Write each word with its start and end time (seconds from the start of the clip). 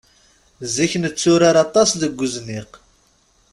Zik 0.75 0.91
netturar 1.01 1.55
aṭas 1.65 1.89
deg 2.01 2.19
uzniq. 2.25 2.71